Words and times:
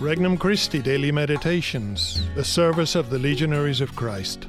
Regnum 0.00 0.38
Christi 0.38 0.80
Daily 0.80 1.10
Meditations, 1.10 2.22
the 2.36 2.44
service 2.44 2.94
of 2.94 3.10
the 3.10 3.18
Legionaries 3.18 3.80
of 3.80 3.96
Christ. 3.96 4.44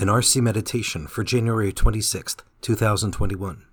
An 0.00 0.08
RC 0.08 0.42
Meditation 0.42 1.06
for 1.06 1.22
January 1.22 1.72
26th, 1.72 2.38
2021. 2.60 3.64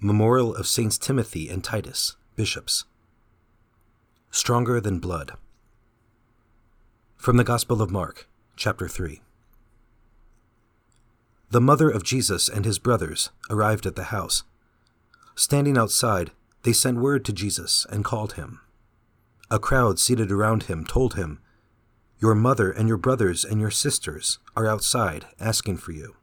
Memorial 0.00 0.56
of 0.56 0.66
Saints 0.66 0.98
Timothy 0.98 1.48
and 1.48 1.62
Titus, 1.62 2.16
Bishops. 2.34 2.84
Stronger 4.32 4.80
than 4.80 4.98
Blood. 4.98 5.34
From 7.16 7.36
the 7.36 7.44
Gospel 7.44 7.80
of 7.80 7.92
Mark, 7.92 8.28
chapter 8.56 8.88
3. 8.88 9.22
The 11.50 11.60
mother 11.60 11.88
of 11.88 12.02
Jesus 12.02 12.48
and 12.48 12.64
his 12.64 12.80
brothers 12.80 13.30
arrived 13.50 13.86
at 13.86 13.94
the 13.94 14.10
house. 14.10 14.42
Standing 15.36 15.78
outside, 15.78 16.32
they 16.62 16.72
sent 16.72 16.98
word 16.98 17.24
to 17.24 17.32
Jesus 17.32 17.86
and 17.90 18.04
called 18.04 18.34
him. 18.34 18.60
A 19.50 19.58
crowd 19.58 19.98
seated 19.98 20.30
around 20.30 20.64
him 20.64 20.84
told 20.84 21.14
him, 21.14 21.40
Your 22.20 22.34
mother 22.34 22.70
and 22.70 22.88
your 22.88 22.96
brothers 22.96 23.44
and 23.44 23.60
your 23.60 23.70
sisters 23.70 24.38
are 24.56 24.66
outside 24.66 25.26
asking 25.40 25.78
for 25.78 25.92
you. 25.92 26.16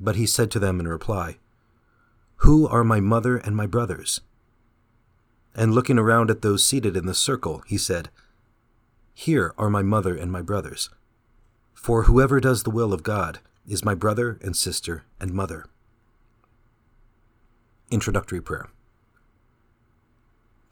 But 0.00 0.16
he 0.16 0.26
said 0.26 0.50
to 0.52 0.58
them 0.58 0.80
in 0.80 0.88
reply, 0.88 1.38
Who 2.36 2.66
are 2.68 2.84
my 2.84 3.00
mother 3.00 3.36
and 3.36 3.56
my 3.56 3.66
brothers? 3.66 4.20
And 5.54 5.74
looking 5.74 5.98
around 5.98 6.30
at 6.30 6.42
those 6.42 6.64
seated 6.64 6.96
in 6.96 7.06
the 7.06 7.14
circle, 7.14 7.62
he 7.66 7.78
said, 7.78 8.10
Here 9.14 9.54
are 9.58 9.70
my 9.70 9.82
mother 9.82 10.14
and 10.16 10.30
my 10.30 10.42
brothers. 10.42 10.90
For 11.74 12.04
whoever 12.04 12.40
does 12.40 12.62
the 12.62 12.70
will 12.70 12.92
of 12.92 13.02
God 13.02 13.40
is 13.66 13.84
my 13.84 13.94
brother 13.94 14.38
and 14.42 14.56
sister 14.56 15.04
and 15.20 15.32
mother. 15.32 15.66
Introductory 17.90 18.40
Prayer 18.40 18.68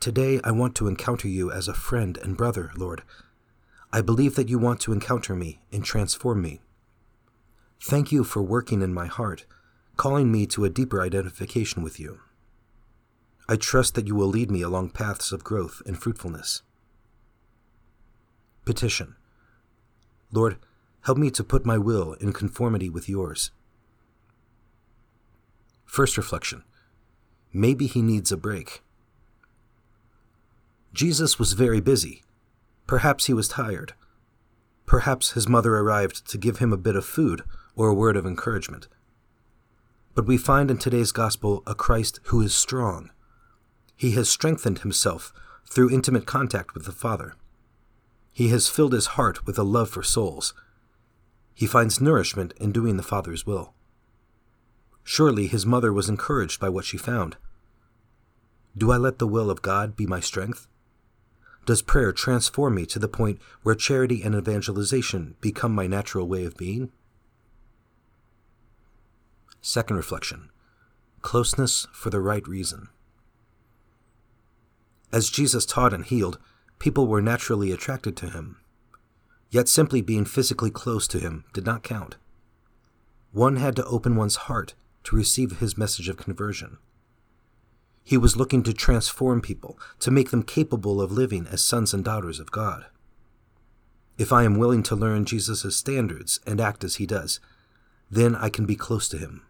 Today 0.05 0.39
I 0.45 0.51
want 0.51 0.75
to 0.75 0.87
encounter 0.87 1.29
you 1.29 1.51
as 1.51 1.67
a 1.67 1.73
friend 1.73 2.19
and 2.19 2.37
brother, 2.37 2.71
Lord. 2.77 3.05
I 3.91 4.03
believe 4.03 4.35
that 4.35 4.51
you 4.51 4.59
want 4.59 4.81
to 4.81 4.93
encounter 4.93 5.35
me 5.35 5.61
and 5.73 5.83
transform 5.83 6.43
me. 6.43 6.61
Thank 7.81 8.13
you 8.13 8.23
for 8.23 8.43
working 8.43 8.83
in 8.83 8.93
my 8.93 9.07
heart, 9.07 9.47
calling 9.97 10.31
me 10.31 10.47
to 10.49 10.67
a 10.67 10.69
deeper 10.69 11.01
identification 11.01 11.83
with 11.83 11.99
you. 11.99 12.21
I 13.49 13.57
trust 13.57 13.95
that 13.95 14.07
you 14.07 14.15
will 14.15 14.27
lead 14.27 14.51
me 14.51 14.61
along 14.61 14.91
paths 14.91 15.33
of 15.33 15.43
growth 15.43 15.81
and 15.87 15.99
fruitfulness. 15.99 16.61
Petition 18.67 19.17
Lord, 20.31 20.59
help 21.07 21.17
me 21.17 21.31
to 21.31 21.43
put 21.43 21.65
my 21.65 21.79
will 21.79 22.13
in 22.21 22.35
conformity 22.35 22.91
with 22.91 23.09
yours. 23.09 23.53
First 25.87 26.19
reflection 26.19 26.63
Maybe 27.55 27.87
he 27.87 28.03
needs 28.03 28.31
a 28.31 28.37
break. 28.37 28.83
Jesus 30.95 31.41
was 31.41 31.55
very 31.55 31.81
busy. 31.81 32.23
Perhaps 32.87 33.27
he 33.27 33.35
was 33.35 33.49
tired. 33.49 33.95
Perhaps 34.87 35.33
his 35.33 35.49
mother 35.49 35.75
arrived 35.77 36.25
to 36.29 36.39
give 36.39 36.59
him 36.59 36.73
a 36.73 36.77
bit 36.77 36.95
of 36.95 37.05
food 37.05 37.43
or 37.75 37.89
a 37.89 37.95
word 37.95 38.17
of 38.17 38.25
encouragement. 38.25 38.87
But 40.15 40.29
we 40.29 40.39
find 40.39 40.71
in 40.71 40.79
today's 40.79 41.11
gospel 41.11 41.65
a 41.67 41.75
Christ 41.75 42.21
who 42.27 42.41
is 42.41 42.55
strong. 42.55 43.11
He 43.97 44.13
has 44.13 44.29
strengthened 44.29 44.79
himself 44.79 45.33
through 45.69 45.91
intimate 45.91 46.27
contact 46.27 46.75
with 46.75 46.85
the 46.85 46.93
Father. 46.93 47.35
He 48.33 48.51
has 48.51 48.69
filled 48.69 48.93
his 48.93 49.19
heart 49.19 49.47
with 49.47 49.59
a 49.59 49.65
love 49.65 49.91
for 49.91 50.05
souls. 50.05 50.55
He 51.55 51.67
finds 51.67 52.01
nourishment 52.01 52.55
in 52.59 52.71
doing 52.71 52.97
the 52.97 53.03
Father's 53.03 53.45
will. 53.45 53.75
Surely 55.03 55.49
his 55.49 55.67
mother 55.67 55.93
was 55.93 56.09
encouraged 56.09 56.61
by 56.61 56.69
what 56.69 56.85
she 56.85 56.97
found. 56.97 57.37
Do 58.79 58.93
I 58.93 58.97
let 58.97 59.19
the 59.19 59.27
will 59.27 59.51
of 59.51 59.61
God 59.61 59.97
be 59.97 60.07
my 60.07 60.21
strength? 60.21 60.69
Does 61.67 61.81
prayer 61.81 62.13
transform 62.13 62.75
me 62.75 62.85
to 62.87 62.99
the 62.99 63.09
point 63.09 63.41
where 63.63 63.75
charity 63.75 64.23
and 64.23 64.35
evangelization 64.35 65.37
become 65.41 65.75
my 65.75 65.87
natural 65.87 66.29
way 66.29 66.45
of 66.45 66.57
being? 66.57 66.93
Second 69.63 69.97
reflection 69.97 70.51
Closeness 71.23 71.87
for 71.91 72.11
the 72.11 72.21
right 72.21 72.47
reason. 72.47 72.89
As 75.11 75.31
Jesus 75.31 75.65
taught 75.65 75.95
and 75.95 76.05
healed, 76.05 76.39
people 76.79 77.07
were 77.07 77.23
naturally 77.23 77.73
attracted 77.73 78.15
to 78.19 78.29
him. 78.29 78.59
Yet 79.49 79.69
simply 79.69 80.03
being 80.03 80.27
physically 80.27 80.71
close 80.71 81.09
to 81.09 81.19
him 81.19 81.45
did 81.55 81.65
not 81.65 81.83
count. 81.83 82.17
One 83.33 83.57
had 83.57 83.75
to 83.77 83.87
open 83.87 84.17
one's 84.17 84.37
heart 84.37 84.75
to 85.05 85.17
receive 85.17 85.61
his 85.61 85.79
message 85.79 86.11
of 86.11 86.19
conversion. 86.19 86.77
He 88.05 88.19
was 88.19 88.37
looking 88.37 88.63
to 88.65 88.75
transform 88.75 89.41
people, 89.41 89.79
to 90.01 90.11
make 90.11 90.31
them 90.31 90.43
capable 90.43 91.01
of 91.01 91.11
living 91.11 91.47
as 91.47 91.65
sons 91.65 91.95
and 91.95 92.05
daughters 92.05 92.39
of 92.39 92.51
God. 92.51 92.85
If 94.19 94.33
I 94.33 94.45
am 94.45 94.59
willing 94.59 94.83
to 94.85 94.95
learn 94.95 95.25
Jesus' 95.25 95.75
standards 95.75 96.39
and 96.47 96.61
act 96.61 96.85
as 96.85 96.97
he 96.97 97.07
does, 97.07 97.41
then 98.11 98.37
I 98.37 98.51
can 98.51 98.67
be 98.67 98.77
close 98.77 99.09
to 99.09 99.19
him. 99.19 99.47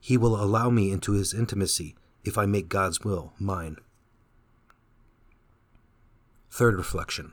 He 0.00 0.16
will 0.16 0.34
allow 0.34 0.68
me 0.68 0.90
into 0.90 1.12
his 1.12 1.32
intimacy 1.32 1.94
if 2.24 2.36
I 2.36 2.44
make 2.44 2.68
God's 2.68 3.02
will 3.02 3.32
mine. 3.38 3.76
Third 6.50 6.76
reflection 6.76 7.32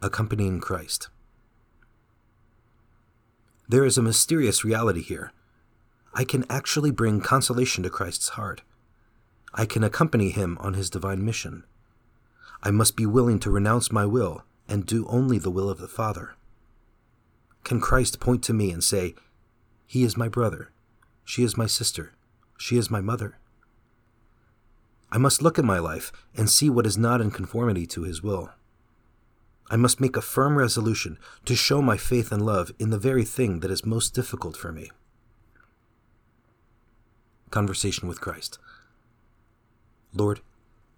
Accompanying 0.00 0.60
Christ. 0.60 1.10
There 3.68 3.84
is 3.84 3.96
a 3.96 4.02
mysterious 4.02 4.64
reality 4.64 5.02
here. 5.02 5.32
I 6.12 6.24
can 6.24 6.44
actually 6.50 6.90
bring 6.90 7.20
consolation 7.20 7.84
to 7.84 7.90
Christ's 7.90 8.30
heart. 8.30 8.62
I 9.54 9.66
can 9.66 9.84
accompany 9.84 10.30
him 10.30 10.56
on 10.60 10.74
his 10.74 10.88
divine 10.88 11.24
mission. 11.24 11.64
I 12.62 12.70
must 12.70 12.96
be 12.96 13.06
willing 13.06 13.38
to 13.40 13.50
renounce 13.50 13.92
my 13.92 14.06
will 14.06 14.44
and 14.68 14.86
do 14.86 15.06
only 15.08 15.38
the 15.38 15.50
will 15.50 15.68
of 15.68 15.78
the 15.78 15.88
Father. 15.88 16.34
Can 17.64 17.80
Christ 17.80 18.20
point 18.20 18.42
to 18.44 18.52
me 18.52 18.70
and 18.70 18.82
say, 18.82 19.14
He 19.86 20.04
is 20.04 20.16
my 20.16 20.28
brother, 20.28 20.70
she 21.24 21.42
is 21.42 21.56
my 21.56 21.66
sister, 21.66 22.12
she 22.56 22.76
is 22.76 22.90
my 22.90 23.00
mother? 23.00 23.38
I 25.10 25.18
must 25.18 25.42
look 25.42 25.58
at 25.58 25.64
my 25.64 25.78
life 25.78 26.10
and 26.34 26.48
see 26.48 26.70
what 26.70 26.86
is 26.86 26.96
not 26.96 27.20
in 27.20 27.30
conformity 27.30 27.86
to 27.88 28.02
His 28.02 28.22
will. 28.22 28.50
I 29.70 29.76
must 29.76 30.00
make 30.00 30.16
a 30.16 30.22
firm 30.22 30.56
resolution 30.56 31.18
to 31.44 31.54
show 31.54 31.82
my 31.82 31.96
faith 31.96 32.32
and 32.32 32.44
love 32.44 32.72
in 32.78 32.90
the 32.90 32.98
very 32.98 33.24
thing 33.24 33.60
that 33.60 33.70
is 33.70 33.84
most 33.84 34.14
difficult 34.14 34.56
for 34.56 34.72
me. 34.72 34.90
Conversation 37.50 38.08
with 38.08 38.20
Christ. 38.20 38.58
Lord, 40.14 40.40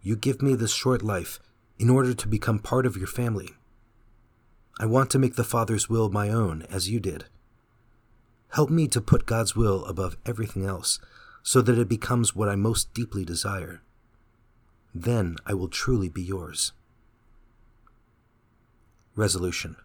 you 0.03 0.17
give 0.17 0.43
me 0.43 0.55
this 0.55 0.73
short 0.73 1.03
life 1.03 1.41
in 1.79 1.91
order 1.91 2.15
to 2.15 2.29
become 2.29 2.59
part 2.59 2.87
of 2.87 2.97
your 2.97 3.07
family. 3.07 3.51
I 4.79 4.87
want 4.87 5.11
to 5.11 5.19
make 5.19 5.37
the 5.37 5.45
Father's 5.45 5.89
will 5.89 6.09
my 6.11 6.29
own, 6.29 6.63
as 6.71 6.91
you 6.91 6.99
did. 7.01 7.27
Help 8.53 8.71
me 8.71 8.89
to 8.89 9.01
put 9.01 9.27
God's 9.27 9.57
will 9.57 9.85
above 9.85 10.17
everything 10.27 10.65
else, 10.65 11.01
so 11.43 11.61
that 11.63 11.79
it 11.79 11.89
becomes 11.89 12.35
what 12.35 12.49
I 12.49 12.57
most 12.57 12.93
deeply 12.95 13.25
desire. 13.25 13.83
Then 14.95 15.37
I 15.47 15.55
will 15.55 15.69
truly 15.69 16.09
be 16.09 16.23
yours. 16.23 16.73
Resolution 19.17 19.77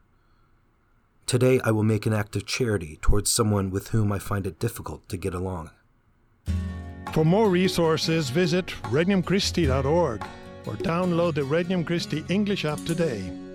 Today 1.26 1.60
I 1.64 1.70
will 1.70 1.84
make 1.84 2.08
an 2.08 2.14
act 2.14 2.36
of 2.36 2.48
charity 2.48 2.98
towards 3.02 3.32
someone 3.32 3.70
with 3.70 3.90
whom 3.90 4.12
I 4.12 4.18
find 4.18 4.48
it 4.48 4.60
difficult 4.60 5.08
to 5.10 5.18
get 5.18 5.36
along. 5.36 5.70
For 7.14 7.26
more 7.26 7.50
resources, 7.50 8.30
visit 8.30 8.68
regnumchristi.org 8.84 10.24
or 10.66 10.74
download 10.76 11.34
the 11.34 11.42
Regnum 11.42 11.84
Christi 11.86 12.24
English 12.30 12.66
app 12.66 12.80
today. 12.86 13.49